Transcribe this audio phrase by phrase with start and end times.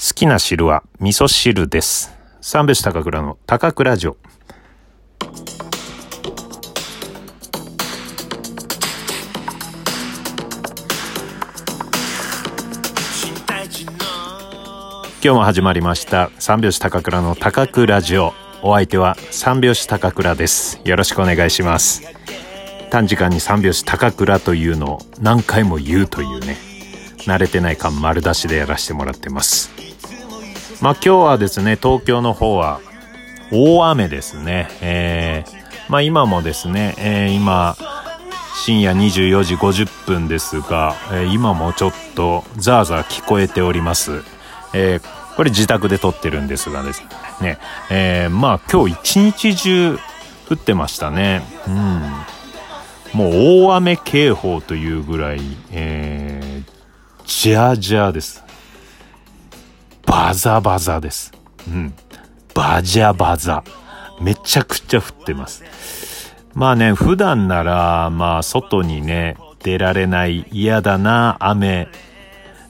[0.00, 2.16] 好きな汁は味噌汁です。
[2.40, 4.16] 三拍子高倉の高倉城。
[15.20, 18.34] 今日も始まりました三拍子高倉の高倉城。
[18.62, 20.80] お相手は三拍子高倉です。
[20.84, 22.04] よろしくお願いします。
[22.90, 26.77] 短時間に三拍子高倉というのを何回も言うというね。
[27.28, 29.70] 慣れてない感丸出しでやらせてもらってます。
[30.80, 32.80] まあ今日はですね、東京の方は
[33.52, 34.68] 大雨ですね。
[34.80, 37.76] えー、まあ今もですね、えー今、
[38.64, 44.22] 深夜24時50分ですが、えー今もちょっとザーザー聞こえております。
[44.72, 47.04] えーこれ自宅で撮ってるんですがです
[47.40, 47.58] ね、
[47.90, 49.98] えーまあ今日一日中
[50.48, 51.42] 降ってましたね。
[51.66, 52.00] うん。
[53.14, 55.40] もう大雨警報というぐらい、
[55.72, 56.37] えー、
[57.28, 58.42] ジャージャーです。
[60.06, 61.30] バザバザです。
[61.68, 61.92] うん。
[62.54, 63.62] バジャバザ。
[64.18, 65.62] めちゃくちゃ降ってます。
[66.54, 71.88] まあね、普段なら、まあ外にね、出られない嫌だな雨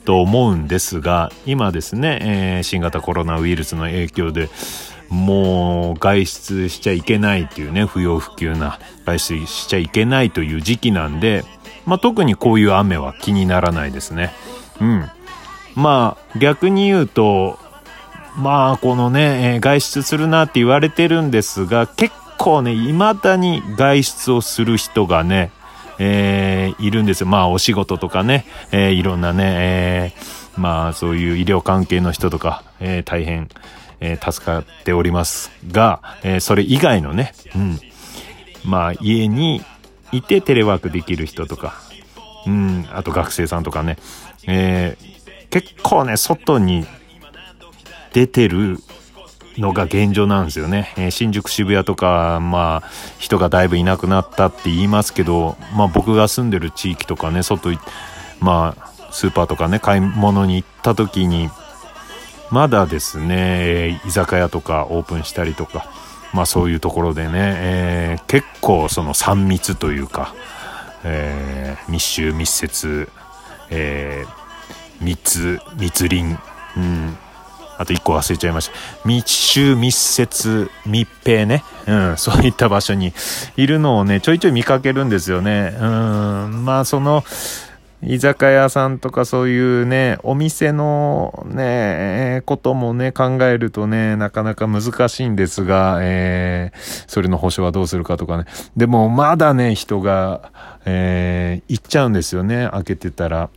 [0.04, 4.50] と思うんですが、今ですね、えー新型コロナウイルスの影響で、
[5.08, 11.44] もう外出しちゃいけないっていうね、不要不急な外出しちゃいけないという時期なんで、
[11.88, 14.32] まあ特にこういう雨は気にならないですね。
[14.80, 15.10] うん。
[15.74, 17.58] まあ逆に言うと、
[18.36, 25.50] まあこのね、え外出するなって言われてるんですが、結構ね、未だに外出をする人がね、
[25.98, 27.26] えーいるんですよ。
[27.26, 33.48] まあお仕事とかね、えーいろんなね、えーまあそういう医療関係の人とか、えー大変、
[34.00, 37.80] えー助かっておりますが、えーそれ以外のね、うん。
[38.64, 39.62] まあ家に
[40.12, 41.74] いてテレワークできる人とか、
[42.46, 43.96] うん、あと学生さんとかね、
[44.46, 45.18] えー
[45.50, 46.86] 結構ね、外に
[48.12, 48.76] 出てる
[49.56, 50.92] のが現状なんですよね。
[50.96, 57.78] えー新宿渋谷とか、まあ、人がだいぶいなくなったって言いますけど、まあ僕が住んでる地域とかね、外、
[58.40, 61.48] まあ、スーパーとかね、買い物に行った時に、
[62.50, 65.90] まだですね、居酒屋とかオープンしたりとか、
[66.32, 70.34] まあそういうところでね、えー結構その3密というか、
[71.04, 73.08] えー密集密接、
[73.70, 76.36] えー密、密林、
[76.76, 77.16] うん、
[77.78, 79.08] あと一個忘れちゃいました。
[79.08, 81.62] 密集、密接、密閉ね。
[81.86, 83.12] うん、そういった場所に
[83.56, 85.76] いるのをね、ちょいちょい見かけるんですよね。
[85.80, 87.24] うん、まあその、
[88.02, 98.44] 居酒屋さんとかそういうね、お店のね、こともね、考えるとね、なかなか難しいんですが、えー、それの保証はどうするかとかね。
[98.76, 100.52] でもまだね、人が、
[100.84, 103.50] えー、行っちゃうんですよね、開けてたら。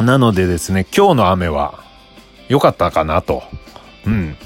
[0.00, 1.82] なのでですね、今日の雨は
[2.48, 3.42] 良かったかなと。
[4.06, 4.36] うん。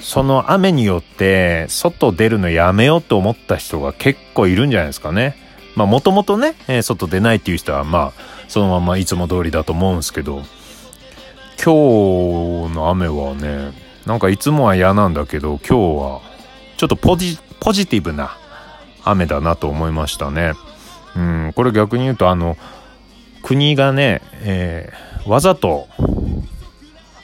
[0.00, 5.36] その雨によって、外出るのやめようと思った人が結構いるんじゃないですかね。
[5.76, 8.12] まあもともとね、えー外出ないっていう人はまあ、
[8.48, 10.42] そのままいつも通りだと思うんですけど、
[11.62, 13.72] 今日の雨はね、
[14.06, 16.20] なんかいつもは嫌なんだけど、今日は
[16.76, 18.36] ちょっとポジ、ポジティブな
[19.04, 20.54] 雨だなと思いましたね。
[21.16, 22.56] うん、これ逆に言うとあの、
[23.42, 25.88] 国がね、えーわざと、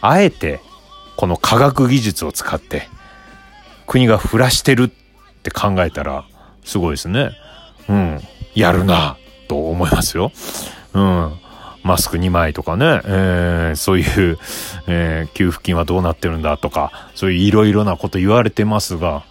[0.01, 0.61] あえて、
[1.17, 2.89] この科学技術を使って、
[3.87, 4.89] 国が降らしてるっ
[5.43, 6.25] て考えたら、
[6.65, 7.31] すごいですね。
[7.89, 8.21] うん。
[8.57, 9.17] やるな、
[9.49, 10.33] と思いますよ。
[10.95, 11.33] うん。
[11.85, 14.39] マスク2枚とかね、えーそういう、
[14.89, 19.23] えー給付金はどうなってるんだとか、そういういろいろなこと言われてますが、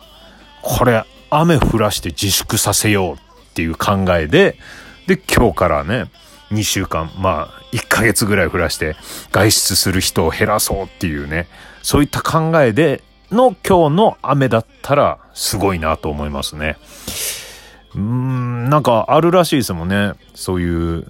[0.62, 3.18] これ、雨降らして自粛させようっ
[3.56, 4.58] ていう考えで、
[5.08, 6.06] で、今日からね、
[6.52, 8.96] 2週間、まあ、1ヶ月ぐらい降らして、
[9.31, 11.47] 外出する人を減らそうっていうね、
[11.81, 16.78] そういった考えでの今日の雨だったら、すごいなと思いますね。
[18.75, 20.16] なんかあるらしいですもんね。
[20.34, 21.09] そういう、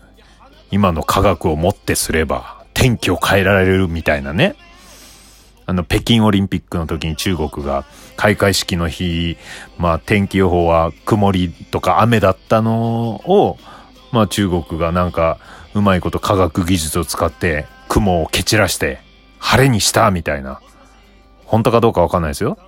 [0.70, 4.56] 今の科学をもってすれば、天気を変えられるみたいなね。
[5.66, 7.84] あの、北京オリンピックの時に中国が
[8.17, 9.38] 開会式の日、
[9.79, 13.58] まあ天気予報は曇りとか雨だったのを、
[14.11, 15.40] まあ中国がなんか
[15.73, 19.00] うまいこと科学技術を使って雲を蹴散らして
[19.40, 20.61] 晴れにしたみたいな。
[21.46, 22.59] 本当かどうかわかんないですよ。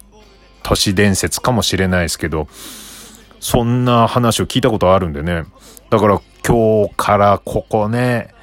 [0.64, 2.48] 都市伝説かもしれないですけど、
[3.39, 5.44] そんな話を聞いたことあるんでね。
[5.89, 8.34] だから今日からここね、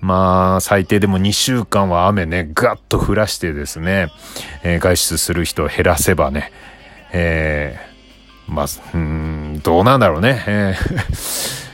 [0.00, 4.12] まあ、最低でも2週間は雨ね、ガッと降らしてですね、
[4.62, 6.52] えー外出する人を減らせばね、
[7.12, 10.44] えーまあ、うん、どうなんだろうね。
[10.46, 11.58] えー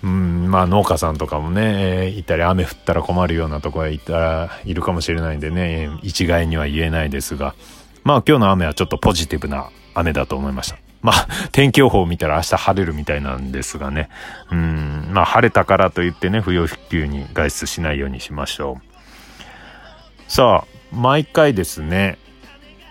[0.00, 7.56] うんまあ農家さんとかもね、えー、いたり雨降ったら困るようなところへいたらいるかもしれないんでね一概には言えないですが
[8.04, 10.87] まあ今日の雨はちょっとポジティブな雨だと思いました。
[11.00, 14.08] まあ、天気予報を見たら明日晴れるみたいなんですがね。
[14.50, 20.30] うん、まあ晴れたからといってね、不要不急に外出しないようにしましょう。
[20.30, 22.18] さあ、毎回ですね、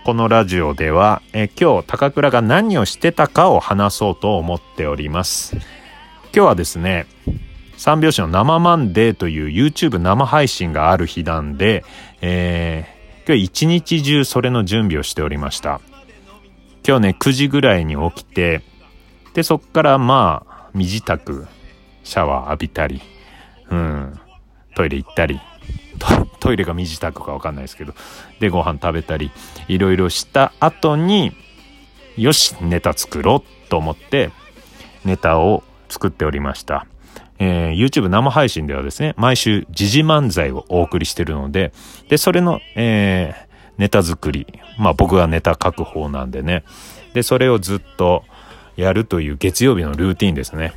[0.04, 5.54] このラジオでは、え今日高倉が何をしてたかを話そうと思っております。
[5.54, 5.66] 今
[6.32, 7.06] 日はですね、
[7.76, 11.84] 三拍子の生マンデーという YouTube 生配信がある日なんで、
[12.20, 15.80] えー、今日一日中それの準備をしておりました。
[16.88, 18.62] 今日ね、9時ぐらいに起きて、
[19.34, 21.46] で、そっからまあ、身支度、
[22.02, 23.02] シャワー浴びたり、
[23.70, 24.18] うん、
[24.74, 25.38] トイレ行ったり、
[26.40, 27.92] トイレが身支度かわかんないですけど、
[28.40, 29.30] で、ご飯食べたり、
[29.68, 31.32] いろいろした後に、
[32.16, 34.30] よし、ネタ作ろうと思って、
[35.04, 36.86] ネタを作っておりました。
[37.38, 41.74] えー、YouTube 生配信ではですね、毎週時事漫才をお送りしてるので、
[42.08, 43.47] で、それの、えー、
[43.78, 44.46] ネタ作り。
[44.78, 46.64] まあ僕はネタ書く方なんでね。
[47.14, 48.24] で、それをずっと
[48.76, 50.74] やるという月曜日のルーティンですね。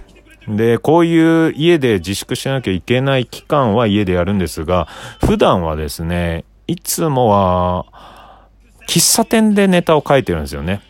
[0.48, 4.88] で、こういう家で自粛しなきゃいけない期間は家でやるんですが、
[5.24, 7.86] 普段はですね、いつもは、
[8.88, 10.82] 喫茶店でネタを書いてるんですよね。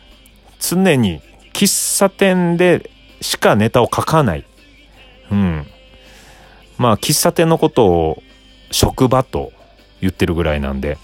[0.58, 1.20] 常に
[1.52, 4.44] 喫茶店でしかネタを書かない。
[5.30, 5.66] うん。
[6.78, 8.22] まあ、喫茶店のことを
[8.70, 9.52] 職場と
[10.00, 10.98] 言ってるぐらいなんで、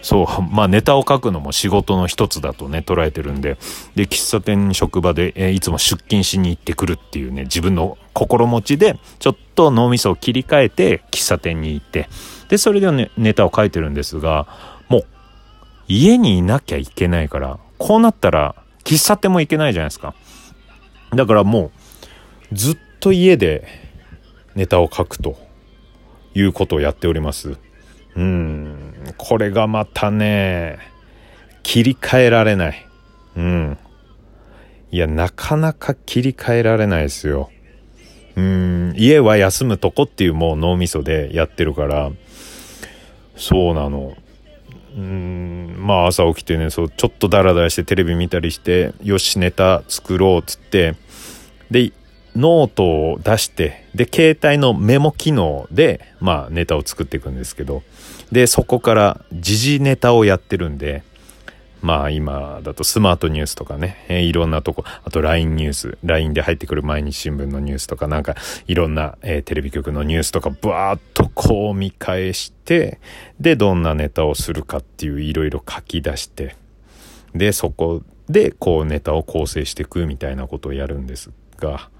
[0.00, 3.58] そう、まあネタを書くのも仕事の一つだとね、捉えてるんで、
[3.94, 12.08] で、喫茶店職場で、えー、いつも出勤しに行ってくるっていうね、自分の心持ちで、ちょっと脳みそを切り替えて、喫茶店に行って、
[12.48, 14.46] で、それでね、ネタを書いてるんですが、
[14.88, 15.04] もう、
[15.88, 18.54] 家にいなきゃいけないから、こうなったら、
[18.84, 20.14] 喫茶店も行けないじゃないですか。
[21.14, 21.72] だからも
[22.52, 23.66] う、ずっと家で
[24.54, 25.36] ネタを書くと
[26.34, 27.58] いうことをやっております。
[28.16, 30.78] うん、これがまたね、
[31.62, 32.86] 切り替えられない。
[33.36, 33.78] うん。
[34.90, 37.50] いや、なかなか切り替えられないですよ。
[38.36, 42.10] うん、家は休むとこっていうもう脳みそでやってるから、
[43.36, 44.16] そうなの。
[44.96, 50.94] うん、まあ朝起きてね、そう、ちょっとダラダラしてテレビ見たりして、よし、ネタ作ろうっつって、
[51.70, 51.92] で、
[52.36, 57.82] ノートを出して、で、携帯のメモ機能で、まあ、ネタを作っていくんですけど、
[58.32, 61.02] で、そこから時事ネタをやってるんで、
[61.80, 68.34] まあ今だとスマートニュースとかね、え、いろんなとこ、あと LINE ニュース、LINE で入ってくる毎日新聞のニュースとかなんか
[68.66, 72.98] いろんな、えー、テレビ局のニュースとかバーッとこう見返して、
[73.40, 76.56] で、どんなネタをするかっていういろいろ書き出して、
[77.34, 81.90] で、そこでこうネタを構成していくみたいなことをやるんですが、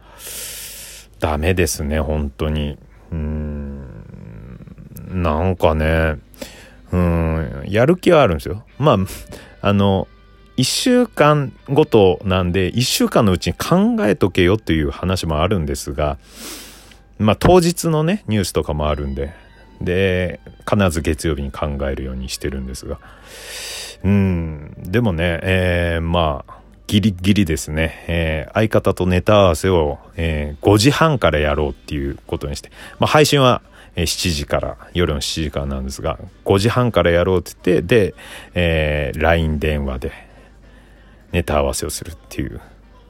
[1.21, 2.79] ダメですね、本当に。
[3.11, 3.48] うん、
[5.09, 6.19] なんかね、
[6.93, 8.65] うん、やる気はあるんですよ。
[8.79, 8.99] まあ、
[9.61, 10.09] あの、
[10.57, 16.19] 一週間ごとなんで、一週間のうちに考えとけよっていう話もあるんですが、
[17.19, 19.33] まあ当日のね、ニュースとかもあるんで、
[19.81, 22.99] で、必ず月曜日に考えるようにしてるんですが、
[24.05, 33.63] うん、でもね、えー、まあ、ギリギリですね、えー、相方とネタ合わせを、えー、5時半からやろうっていうことにして、まあ、配信は、
[33.97, 38.15] えー、7時から、夜の7時からなんですが、5時半からやろうって言って、で、
[38.55, 40.13] えー、LINE 電話で
[41.33, 42.61] ネタ合わせをするっていう。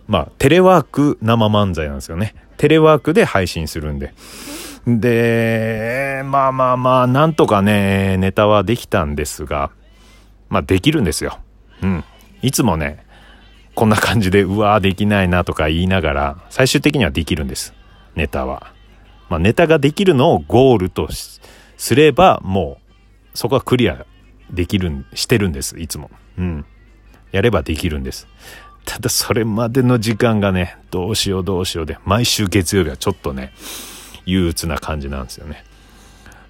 [0.07, 2.35] まあ、テレワーク生漫才なんですよね。
[2.57, 4.15] テレワークで配信するんで。
[4.87, 9.71] で、まあまあまあ、なんとかね、ネタはできたんですが、
[10.49, 11.39] まあできるんですよ。
[11.83, 12.05] うん。
[12.41, 13.05] いつもね、
[13.75, 17.75] こんな感じで、うわーできないなとか言いながら、最終的にはできるんです。
[18.17, 18.73] ネタは。
[19.29, 21.09] まあ、ネタができるのをゴールと
[21.77, 22.79] すれば、も
[23.35, 24.07] う、そこはクリア
[24.51, 26.11] できる、してるんです、いつも。
[26.39, 26.65] うん。
[27.33, 28.27] やればできるんです。
[28.85, 33.53] ただ、それまでの時間がね、どうしようどうしようで、毎週月曜日はちょっとね、
[34.25, 35.65] 憂鬱な感じなんですよね。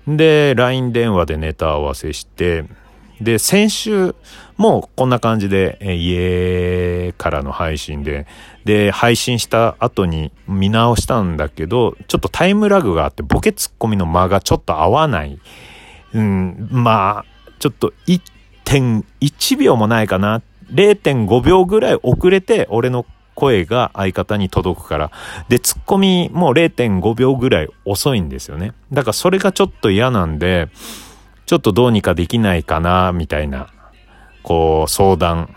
[0.06, 2.64] で、LINE 電話でネタ合わせして、
[3.20, 4.14] で、先週
[4.56, 8.26] もこんな感じで、え家からの配信で、
[8.64, 15.38] で、配信した後に見直したんだけど、ちょっとタイムラグがあって、ボケツッコミの間がちょっと合わない。
[16.14, 20.42] うん、まあ、ちょっと1.1秒もないかな。
[20.72, 25.10] 0.5秒ぐらい遅れて、俺の声が相方に届くから。
[25.48, 28.74] で、ツッコミも0.5秒ぐらい遅いんですよね。
[28.92, 30.68] だからそれがちょっと嫌なんで、
[31.48, 33.68] ちょっとどうにかできないかな、みたいな、
[34.42, 35.56] こう、相談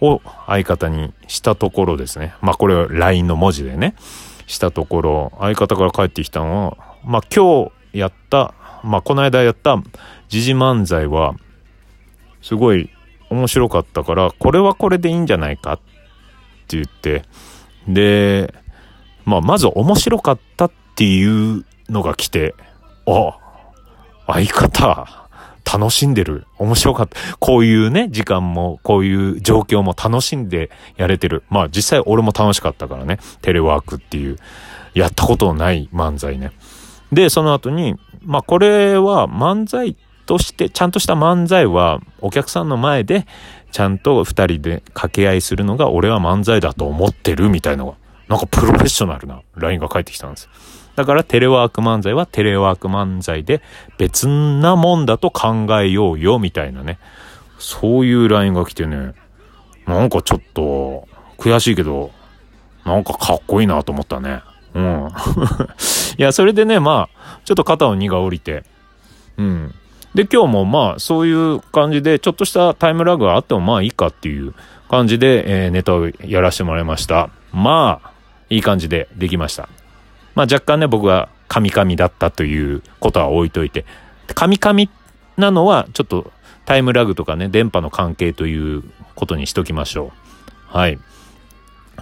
[0.00, 2.34] を相方にしたところですね。
[2.40, 3.94] まあこれは LINE の文字でね、
[4.46, 9.76] したところ、相方から帰ってきたのは、まあ今日やった、まあこの間やった
[10.30, 11.34] 時事漫才は、
[12.40, 12.88] すごい
[13.28, 15.74] 面白かったから、これはこれでいいんじゃないか？
[15.74, 15.76] っ
[16.68, 17.22] て言って、
[17.86, 18.54] で、
[19.26, 22.54] まあまず面白かったっていうのが来て、
[23.06, 23.36] あ、
[24.26, 25.28] 相方、
[25.64, 26.46] 楽しんでる。
[26.58, 27.18] 面白かった。
[27.38, 31.42] こういうね、時間も、こういう状況も楽しんでやれてる。
[31.50, 33.18] まあ実際俺も楽しかったからね。
[33.42, 34.38] テレワークっていう、
[34.94, 36.52] やったことない漫才ね。
[37.12, 43.26] で、その後に、まあこれは漫才として、ちゃんとした漫才はお客さんの前で、
[43.72, 47.96] ちゃんと二人で掛け合いするのが俺は漫才だと思ってるみたいなのが、
[48.28, 50.48] なんかプロフェッショナルな LINE が返ってきたんです。
[50.96, 53.62] だからテレワーク漫才はテレワーク漫才で
[53.98, 56.98] 別なもんだと考えようよみたいなね。
[57.58, 59.14] そういう LINE が来てね、
[59.86, 61.06] なんかちょっと
[61.38, 62.10] 悔しいけど、
[62.84, 64.42] なんかかっこいいなと思ったね。
[64.74, 65.08] うん。
[66.18, 68.64] いや、それでね、まあ、ちょっと肩の荷が下りて、
[69.36, 69.74] うん。
[70.14, 74.54] で、今日もまあ、そういう感じで、ちょっとしたタイムラグがあってもまあいいかっていう
[74.88, 77.30] 感じで、えー、ネタをやらせてもらいました。
[77.52, 78.10] まあ、
[78.48, 79.68] いい感じでできました。
[80.36, 83.84] まあ若干ね、僕はカミカミだったということは置いといて、
[84.34, 84.88] カミカミ
[85.36, 86.30] なのはちょっと
[86.64, 88.84] タイムラグとかね、電波の関係という
[89.16, 90.12] ことにしときましょ
[90.74, 90.76] う。
[90.76, 90.98] はい。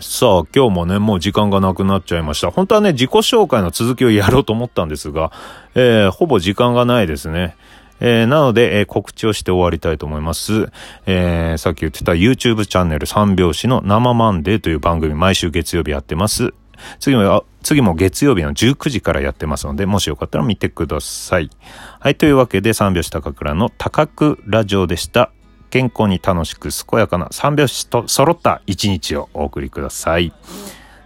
[0.01, 2.51] さあ、今日もね、もう時間がなくなっちゃいました。
[2.51, 5.31] 本当はね、自己紹介の続きをやろうと思ったんですが、
[5.77, 7.57] えー、ほぼ時間がないですね。
[8.01, 10.73] えー、なので、えー、告知をして終わりたいと思います。
[11.07, 16.55] えー、さっき言ってた YouTube チャンネル三拍子の生マンデーという番組毎週月曜日やってます。
[16.99, 21.51] 次も、次も月曜日の19時からやってますので、もしよかったら見てください。
[21.99, 25.31] はい、というわけで三拍子高倉の高倉ラジオでした。
[25.71, 30.33] 健康に楽しく健やかな三拍子と揃った一日をお送りください。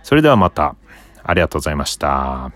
[0.02, 0.74] それではまた、
[1.22, 2.50] ありがとうございました。